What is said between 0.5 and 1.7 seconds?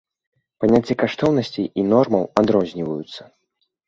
Паняцце каштоўнасцей